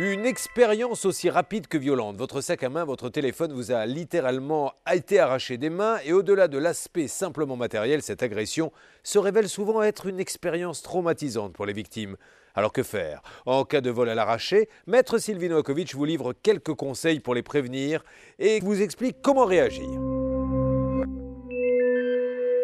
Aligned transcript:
Une 0.00 0.26
expérience 0.26 1.04
aussi 1.06 1.28
rapide 1.28 1.66
que 1.66 1.76
violente. 1.76 2.16
Votre 2.16 2.40
sac 2.40 2.62
à 2.62 2.68
main, 2.68 2.84
votre 2.84 3.08
téléphone 3.08 3.52
vous 3.52 3.72
a 3.72 3.84
littéralement 3.84 4.72
été 4.88 5.18
arraché 5.18 5.58
des 5.58 5.70
mains 5.70 5.96
et 6.04 6.12
au-delà 6.12 6.46
de 6.46 6.56
l'aspect 6.56 7.08
simplement 7.08 7.56
matériel, 7.56 8.00
cette 8.00 8.22
agression 8.22 8.70
se 9.02 9.18
révèle 9.18 9.48
souvent 9.48 9.82
être 9.82 10.06
une 10.06 10.20
expérience 10.20 10.82
traumatisante 10.82 11.52
pour 11.52 11.66
les 11.66 11.72
victimes. 11.72 12.16
Alors 12.54 12.72
que 12.72 12.84
faire? 12.84 13.22
En 13.44 13.64
cas 13.64 13.80
de 13.80 13.90
vol 13.90 14.08
à 14.08 14.14
l'arraché, 14.14 14.68
Maître 14.86 15.18
Sylvie 15.18 15.48
Novakovic 15.48 15.92
vous 15.96 16.04
livre 16.04 16.32
quelques 16.32 16.74
conseils 16.74 17.18
pour 17.18 17.34
les 17.34 17.42
prévenir 17.42 18.04
et 18.38 18.60
vous 18.60 18.80
explique 18.80 19.16
comment 19.20 19.46
réagir. 19.46 19.88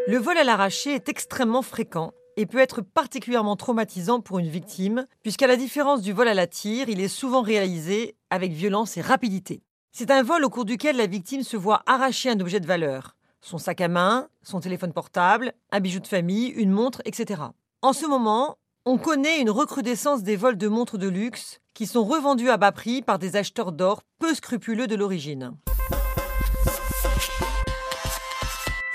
Le 0.06 0.19
vol 0.19 0.39
à 0.39 0.45
l'arraché 0.45 0.95
est 0.95 1.09
extrêmement 1.09 1.62
fréquent 1.62 2.14
et 2.37 2.47
peut 2.47 2.59
être 2.59 2.80
particulièrement 2.80 3.56
traumatisant 3.56 4.20
pour 4.20 4.38
une 4.38 4.48
victime, 4.48 5.06
puisqu'à 5.23 5.47
la 5.47 5.56
différence 5.56 6.02
du 6.02 6.12
vol 6.12 6.29
à 6.29 6.34
la 6.34 6.47
tire, 6.47 6.88
il 6.88 7.01
est 7.01 7.09
souvent 7.09 7.42
réalisé 7.42 8.16
avec 8.30 8.52
violence 8.52 8.97
et 8.97 9.01
rapidité. 9.01 9.62
C'est 9.92 10.11
un 10.11 10.23
vol 10.23 10.45
au 10.45 10.51
cours 10.51 10.65
duquel 10.65 10.97
la 10.97 11.06
victime 11.06 11.42
se 11.42 11.56
voit 11.56 11.83
arracher 11.87 12.30
un 12.30 12.41
objet 12.41 12.61
de 12.61 12.66
valeur, 12.66 13.16
son 13.41 13.59
sac 13.59 13.80
à 13.80 13.89
main, 13.89 14.28
son 14.42 14.61
téléphone 14.61 14.92
portable, 14.92 15.52
un 15.70 15.80
bijou 15.80 16.01
de 16.01 16.06
famille, 16.06 16.48
une 16.48 16.70
montre, 16.70 17.00
etc. 17.05 17.42
En 17.83 17.92
ce 17.92 18.06
moment, 18.06 18.56
on 18.86 18.98
connaît 18.98 19.41
une 19.41 19.51
recrudescence 19.51 20.23
des 20.23 20.36
vols 20.36 20.58
de 20.58 20.69
montres 20.69 20.98
de 20.98 21.08
luxe 21.08 21.61
qui 21.75 21.86
sont 21.86 22.05
revendus 22.05 22.51
à 22.51 22.56
bas 22.56 22.73
prix 22.73 23.03
par 23.03 23.19
des 23.19 23.36
acheteurs 23.36 23.73
d'or 23.73 24.03
peu 24.19 24.34
scrupuleux 24.34 24.86
de 24.86 24.97
l'origine. 24.97 25.56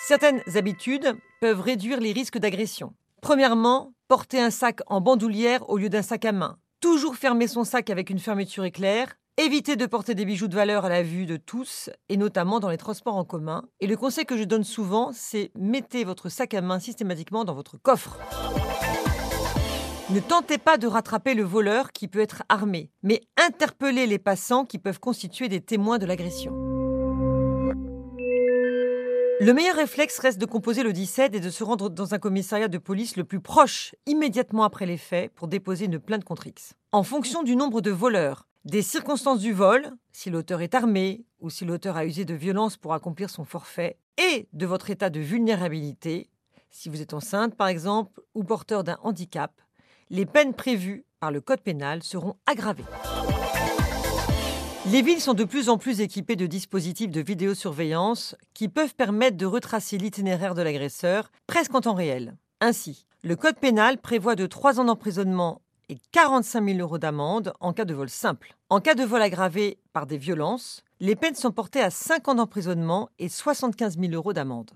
Certaines 0.08 0.42
habitudes 0.56 1.16
peuvent 1.40 1.62
réduire 1.62 2.00
les 2.00 2.12
risques 2.12 2.40
d'agression. 2.40 2.94
Premièrement, 3.22 3.94
porter 4.08 4.40
un 4.40 4.50
sac 4.50 4.80
en 4.88 5.02
bandoulière 5.02 5.70
au 5.70 5.78
lieu 5.78 5.90
d'un 5.90 6.02
sac 6.02 6.26
à 6.26 6.32
main. 6.32 6.58
Toujours 6.80 7.16
fermer 7.16 7.48
son 7.48 7.64
sac 7.64 7.90
avec 7.90 8.10
une 8.10 8.20
fermeture 8.20 8.64
éclair. 8.64 9.16
Éviter 9.38 9.76
de 9.76 9.86
porter 9.86 10.16
des 10.16 10.26
bijoux 10.26 10.48
de 10.48 10.56
valeur 10.56 10.86
à 10.86 10.90
la 10.90 11.04
vue 11.04 11.26
de 11.26 11.38
tous, 11.38 11.90
et 12.10 12.18
notamment 12.18 12.60
dans 12.60 12.70
les 12.70 12.78
transports 12.78 13.16
en 13.16 13.24
commun. 13.24 13.64
Et 13.80 13.88
le 13.88 13.96
conseil 13.96 14.26
que 14.26 14.38
je 14.38 14.44
donne 14.44 14.64
souvent, 14.64 15.12
c'est 15.14 15.52
mettez 15.56 16.04
votre 16.04 16.30
sac 16.30 16.54
à 16.54 16.62
main 16.62 16.80
systématiquement 16.80 17.46
dans 17.46 17.54
votre 17.54 17.78
coffre. 17.78 18.18
Ne 20.10 20.20
tentez 20.20 20.58
pas 20.58 20.78
de 20.78 20.88
rattraper 20.88 21.36
le 21.36 21.44
voleur 21.44 21.92
qui 21.92 22.08
peut 22.08 22.20
être 22.20 22.44
armé, 22.50 22.92
mais 23.04 23.22
interpellez 23.38 24.08
les 24.08 24.20
passants 24.20 24.66
qui 24.66 24.80
peuvent 24.80 25.00
constituer 25.00 25.48
des 25.48 25.62
témoins 25.62 26.00
de 26.00 26.06
l'agression. 26.06 26.79
Le 29.42 29.54
meilleur 29.54 29.78
réflexe 29.78 30.20
reste 30.20 30.38
de 30.38 30.46
composer 30.46 30.84
le 30.84 30.92
17 30.92 31.34
et 31.34 31.40
de 31.40 31.50
se 31.50 31.64
rendre 31.64 31.90
dans 31.90 32.14
un 32.14 32.20
commissariat 32.20 32.68
de 32.68 32.78
police 32.78 33.16
le 33.16 33.24
plus 33.24 33.40
proche 33.40 33.96
immédiatement 34.06 34.64
après 34.64 34.86
les 34.86 34.98
faits 34.98 35.32
pour 35.34 35.48
déposer 35.48 35.86
une 35.86 35.98
plainte 35.98 36.26
contre 36.26 36.48
X. 36.48 36.74
En 36.92 37.04
fonction 37.04 37.42
du 37.42 37.56
nombre 37.56 37.80
de 37.80 37.90
voleurs, 37.90 38.50
des 38.66 38.82
circonstances 38.82 39.40
du 39.40 39.54
vol, 39.54 39.92
si 40.12 40.30
l'auteur 40.30 40.62
est 40.62 40.76
armé 40.76 41.24
ou 41.40 41.50
si 41.50 41.64
l'auteur 41.64 41.96
a 41.96 42.06
usé 42.06 42.26
de 42.26 42.34
violence 42.34 42.76
pour 42.76 42.94
accomplir 42.94 43.30
son 43.30 43.46
forfait, 43.46 43.98
et 44.18 44.50
de 44.52 44.66
votre 44.66 44.90
état 44.90 45.10
de 45.10 45.22
vulnérabilité, 45.22 46.30
si 46.70 46.90
vous 46.90 47.02
êtes 47.02 47.14
enceinte 47.14 47.56
par 47.56 47.70
exemple 47.70 48.20
ou 48.36 48.44
porteur 48.44 48.84
d'un 48.84 48.98
handicap, 49.04 49.54
les 50.10 50.26
peines 50.26 50.54
prévues 50.54 51.06
par 51.22 51.32
le 51.32 51.40
Code 51.40 51.62
pénal 51.62 52.04
seront 52.04 52.36
aggravées. 52.46 52.84
Les 54.86 55.02
villes 55.02 55.20
sont 55.20 55.34
de 55.34 55.44
plus 55.44 55.68
en 55.68 55.78
plus 55.78 56.00
équipées 56.00 56.38
de 56.38 56.48
dispositifs 56.48 57.12
de 57.12 57.20
vidéosurveillance 57.20 58.36
qui 58.54 58.70
peuvent 58.70 58.96
permettre 58.96 59.36
de 59.36 59.46
retracer 59.46 59.98
l'itinéraire 59.98 60.56
de 60.56 60.62
l'agresseur 60.62 61.34
presque 61.48 61.76
en 61.76 61.82
temps 61.82 61.94
réel. 61.94 62.38
Ainsi, 62.62 63.06
le 63.22 63.36
Code 63.36 63.60
pénal 63.60 63.98
prévoit 63.98 64.36
de 64.36 64.46
3 64.46 64.80
ans 64.80 64.86
d'emprisonnement 64.86 65.62
et 65.90 65.98
45 66.14 66.66
000 66.66 66.80
euros 66.80 66.98
d'amende 66.98 67.54
en 67.60 67.74
cas 67.74 67.84
de 67.84 67.94
vol 67.94 68.10
simple. 68.10 68.56
En 68.70 68.80
cas 68.80 68.96
de 68.96 69.04
vol 69.04 69.22
aggravé 69.22 69.80
par 69.92 70.06
des 70.06 70.18
violences, 70.18 70.82
les 71.02 71.18
peines 71.18 71.36
sont 71.36 71.52
portées 71.52 71.82
à 71.82 71.90
5 71.90 72.30
ans 72.30 72.36
d'emprisonnement 72.36 73.10
et 73.20 73.28
75 73.28 74.00
000 74.00 74.14
euros 74.14 74.32
d'amende. 74.32 74.72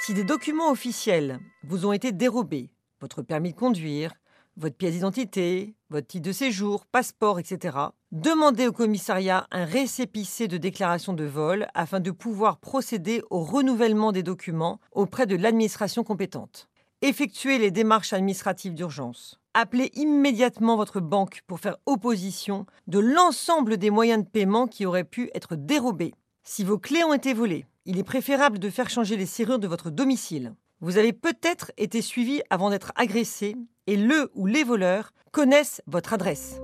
Si 0.00 0.12
des 0.12 0.24
documents 0.24 0.72
officiels 0.72 1.38
vous 1.62 1.86
ont 1.86 1.92
été 1.92 2.10
dérobés, 2.10 2.70
votre 3.00 3.22
permis 3.22 3.52
de 3.52 3.58
conduire, 3.58 4.12
votre 4.56 4.76
pièce 4.76 4.94
d'identité, 4.94 5.74
votre 5.90 6.06
titre 6.06 6.26
de 6.26 6.32
séjour, 6.32 6.86
passeport, 6.86 7.38
etc. 7.38 7.76
Demandez 8.12 8.68
au 8.68 8.72
commissariat 8.72 9.46
un 9.50 9.64
récépissé 9.64 10.48
de 10.48 10.56
déclaration 10.56 11.12
de 11.12 11.24
vol 11.24 11.66
afin 11.74 12.00
de 12.00 12.10
pouvoir 12.10 12.58
procéder 12.58 13.22
au 13.30 13.40
renouvellement 13.40 14.12
des 14.12 14.22
documents 14.22 14.80
auprès 14.92 15.26
de 15.26 15.36
l'administration 15.36 16.04
compétente. 16.04 16.68
Effectuez 17.02 17.58
les 17.58 17.70
démarches 17.70 18.12
administratives 18.12 18.74
d'urgence. 18.74 19.38
Appelez 19.52 19.90
immédiatement 19.94 20.76
votre 20.76 21.00
banque 21.00 21.42
pour 21.46 21.60
faire 21.60 21.76
opposition 21.86 22.66
de 22.86 22.98
l'ensemble 22.98 23.76
des 23.76 23.90
moyens 23.90 24.24
de 24.24 24.28
paiement 24.28 24.66
qui 24.66 24.86
auraient 24.86 25.04
pu 25.04 25.30
être 25.34 25.54
dérobés. 25.54 26.14
Si 26.42 26.64
vos 26.64 26.78
clés 26.78 27.04
ont 27.04 27.14
été 27.14 27.34
volées, 27.34 27.66
il 27.84 27.98
est 27.98 28.04
préférable 28.04 28.58
de 28.58 28.70
faire 28.70 28.90
changer 28.90 29.16
les 29.16 29.26
serrures 29.26 29.58
de 29.58 29.68
votre 29.68 29.90
domicile. 29.90 30.54
Vous 30.84 30.98
avez 30.98 31.14
peut-être 31.14 31.72
été 31.78 32.02
suivi 32.02 32.42
avant 32.50 32.68
d'être 32.68 32.92
agressé 32.94 33.56
et 33.86 33.96
le 33.96 34.30
ou 34.34 34.44
les 34.44 34.64
voleurs 34.64 35.14
connaissent 35.32 35.80
votre 35.86 36.12
adresse. 36.12 36.60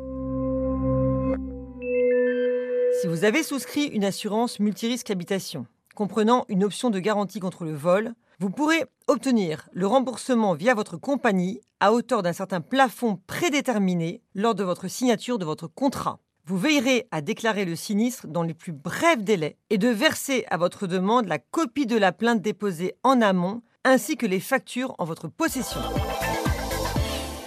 Si 3.01 3.07
vous 3.07 3.25
avez 3.25 3.43
souscrit 3.43 3.87
une 3.87 4.05
assurance 4.05 4.61
multirisque 4.61 5.11
habitation, 5.11 5.67
comprenant 5.95 6.45
une 6.51 6.65
option 6.65 6.91
de 6.91 6.99
garantie 6.99 7.41
contre 7.41 7.65
le 7.65 7.73
vol, 7.73 8.13
vous 8.41 8.51
pourrez 8.51 8.85
obtenir 9.07 9.71
le 9.73 9.87
remboursement 9.87 10.53
via 10.53 10.75
votre 10.75 10.99
compagnie 10.99 11.63
à 11.81 11.95
hauteur 11.95 12.21
d'un 12.21 12.35
certain 12.35 12.61
plafond 12.61 13.19
prédéterminé 13.27 14.21
lors 14.35 14.55
de 14.55 14.65
votre 14.65 14.87
signature 14.87 15.39
de 15.39 15.47
votre 15.47 15.67
contrat. 15.67 16.19
Vous 16.45 16.59
veillerez 16.59 17.09
à 17.11 17.23
déclarer 17.23 17.65
le 17.65 17.75
sinistre 17.75 18.27
dans 18.27 18.43
les 18.43 18.53
plus 18.53 18.73
brefs 18.73 19.23
délais 19.25 19.57
et 19.71 19.79
de 19.79 19.89
verser 19.89 20.45
à 20.51 20.59
votre 20.59 20.87
demande 20.87 21.27
la 21.27 21.39
copie 21.39 21.87
de 21.87 21.97
la 21.97 22.13
plainte 22.13 22.43
déposée 22.43 22.97
en 23.03 23.23
amont 23.23 23.63
ainsi 23.85 24.17
que 24.17 24.27
les 24.27 24.41
factures 24.41 24.95
en 24.99 25.05
votre 25.05 25.29
possession. 25.29 25.81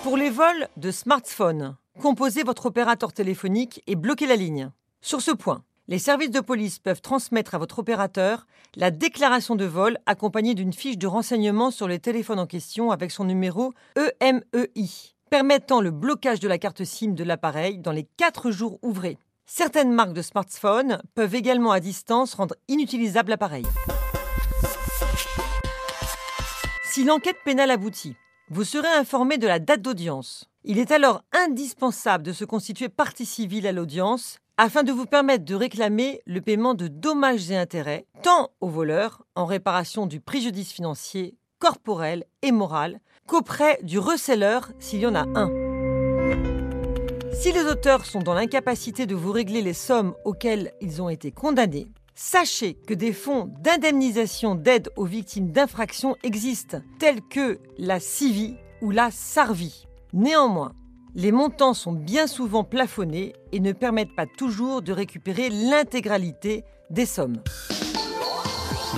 Pour 0.03 0.17
les 0.17 0.29
vols 0.29 0.67
de 0.77 0.91
smartphone, 0.91 1.75
composez 2.01 2.43
votre 2.43 2.65
opérateur 2.65 3.13
téléphonique 3.13 3.81
et 3.87 3.95
bloquez 3.95 4.27
la 4.27 4.35
ligne. 4.35 4.69
Sur 5.01 5.21
ce 5.21 5.31
point, 5.31 5.63
les 5.87 5.99
services 5.99 6.31
de 6.31 6.39
police 6.39 6.79
peuvent 6.79 7.01
transmettre 7.01 7.55
à 7.55 7.57
votre 7.57 7.79
opérateur 7.79 8.47
la 8.75 8.89
déclaration 8.89 9.55
de 9.55 9.65
vol 9.65 9.97
accompagnée 10.05 10.55
d'une 10.55 10.73
fiche 10.73 10.97
de 10.97 11.07
renseignement 11.07 11.71
sur 11.71 11.87
le 11.87 11.99
téléphone 11.99 12.39
en 12.39 12.47
question 12.47 12.91
avec 12.91 13.11
son 13.11 13.25
numéro 13.25 13.73
EMEI, 13.95 14.89
permettant 15.29 15.81
le 15.81 15.91
blocage 15.91 16.39
de 16.39 16.47
la 16.47 16.57
carte 16.57 16.83
SIM 16.83 17.11
de 17.13 17.23
l'appareil 17.23 17.79
dans 17.79 17.91
les 17.91 18.07
4 18.17 18.51
jours 18.51 18.79
ouvrés. 18.81 19.17
Certaines 19.45 19.91
marques 19.91 20.13
de 20.13 20.21
smartphones 20.21 21.01
peuvent 21.15 21.35
également 21.35 21.71
à 21.71 21.79
distance 21.79 22.33
rendre 22.33 22.55
inutilisable 22.67 23.29
l'appareil. 23.29 23.65
Si 26.93 27.03
l'enquête 27.03 27.39
pénale 27.43 27.71
aboutit, 27.71 28.15
vous 28.51 28.63
serez 28.63 28.87
informé 28.87 29.39
de 29.39 29.47
la 29.47 29.57
date 29.57 29.81
d'audience. 29.81 30.47
Il 30.63 30.77
est 30.77 30.91
alors 30.91 31.23
indispensable 31.31 32.23
de 32.23 32.33
se 32.33 32.45
constituer 32.45 32.87
partie 32.87 33.25
civile 33.25 33.65
à 33.65 33.71
l'audience 33.71 34.37
afin 34.57 34.83
de 34.83 34.91
vous 34.91 35.07
permettre 35.07 35.43
de 35.43 35.55
réclamer 35.55 36.21
le 36.27 36.39
paiement 36.39 36.75
de 36.75 36.87
dommages 36.87 37.49
et 37.49 37.57
intérêts, 37.57 38.05
tant 38.21 38.51
au 38.61 38.67
voleur, 38.67 39.23
en 39.33 39.47
réparation 39.47 40.05
du 40.05 40.19
préjudice 40.19 40.71
financier, 40.71 41.35
corporel 41.57 42.25
et 42.43 42.51
moral, 42.51 42.99
qu'auprès 43.25 43.79
du 43.81 43.97
receleur 43.97 44.69
s'il 44.77 44.99
y 44.99 45.07
en 45.07 45.15
a 45.15 45.25
un. 45.33 45.49
Si 47.33 47.51
les 47.51 47.63
auteurs 47.63 48.05
sont 48.05 48.21
dans 48.21 48.35
l'incapacité 48.35 49.07
de 49.07 49.15
vous 49.15 49.31
régler 49.31 49.63
les 49.63 49.73
sommes 49.73 50.13
auxquelles 50.25 50.71
ils 50.79 51.01
ont 51.01 51.09
été 51.09 51.31
condamnés, 51.31 51.87
Sachez 52.15 52.75
que 52.75 52.93
des 52.93 53.11
fonds 53.11 53.51
d'indemnisation 53.61 54.53
d'aide 54.53 54.89
aux 54.97 55.05
victimes 55.05 55.51
d'infractions 55.51 56.15
existent, 56.21 56.77
tels 56.99 57.21
que 57.21 57.59
la 57.79 57.99
CIVI 57.99 58.55
ou 58.81 58.91
la 58.91 59.09
SARVI. 59.09 59.87
Néanmoins, 60.13 60.73
les 61.15 61.31
montants 61.31 61.73
sont 61.73 61.91
bien 61.91 62.27
souvent 62.27 62.63
plafonnés 62.63 63.33
et 63.51 63.59
ne 63.59 63.71
permettent 63.71 64.15
pas 64.15 64.27
toujours 64.27 64.83
de 64.83 64.93
récupérer 64.93 65.49
l'intégralité 65.49 66.63
des 66.91 67.07
sommes. 67.07 67.41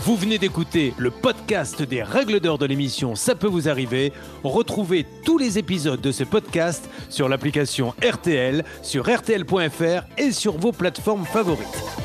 Vous 0.04 0.18
venez 0.18 0.38
d'écouter 0.38 0.94
le 0.98 1.10
podcast 1.10 1.82
des 1.82 2.04
règles 2.04 2.42
d'or 2.42 2.58
de 2.58 2.66
l'émission 2.66 3.16
Ça 3.16 3.34
peut 3.34 3.48
vous 3.48 3.70
arriver. 3.70 4.12
Retrouvez 4.44 5.06
tous 5.24 5.38
les 5.38 5.58
épisodes 5.58 6.02
de 6.02 6.12
ce 6.12 6.26
podcast 6.26 6.90
sur 7.10 7.30
l'application 7.30 7.94
RTL, 8.04 8.66
sur 8.84 9.06
rtl.fr 9.10 10.04
et 10.18 10.32
sur 10.32 10.58
vos 10.58 10.74
plateformes 10.74 11.26
favorites. 11.26 12.05